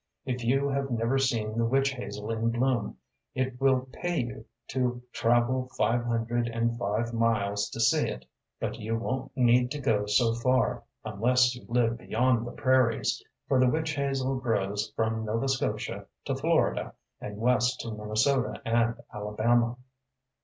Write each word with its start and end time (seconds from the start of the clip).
If 0.25 0.43
you 0.43 0.67
have 0.69 0.89
never 0.89 1.19
seen 1.19 1.55
the 1.59 1.63
witch 1.63 1.91
hazel 1.91 2.31
in 2.31 2.49
bloom, 2.49 2.97
it 3.35 3.61
will 3.61 3.87
pay 3.93 4.19
you 4.23 4.45
to 4.69 4.99
travel 5.11 5.69
five 5.77 6.03
hundred 6.03 6.47
and 6.47 6.75
five 6.75 7.13
miles 7.13 7.69
to 7.69 7.79
see 7.79 8.07
it. 8.09 8.25
But 8.59 8.79
you 8.79 8.97
won’t 8.97 9.29
need 9.37 9.69
to 9.69 9.79
go 9.79 10.07
so 10.07 10.33
far, 10.33 10.81
unless 11.05 11.53
you 11.55 11.67
live 11.69 11.99
beyond 11.99 12.47
the 12.47 12.51
prairies, 12.53 13.23
for 13.47 13.59
the 13.59 13.69
witch 13.69 13.91
hazel 13.91 14.37
grows 14.39 14.91
from 14.95 15.23
Nova 15.23 15.47
Scotia 15.47 16.07
to 16.25 16.33
Florida 16.35 16.95
and 17.19 17.37
west 17.37 17.79
to 17.81 17.91
Minnesota 17.93 18.59
and 18.65 18.95
Alabama. 19.13 19.77